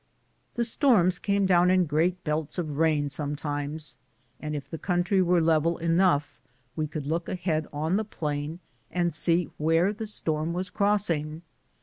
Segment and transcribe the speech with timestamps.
[0.55, 3.97] The storms came down in great belts of rain sometimes,
[4.39, 6.41] and if the country were level enough
[6.75, 11.43] we could look ahead on the plain and see where the storm was crossing.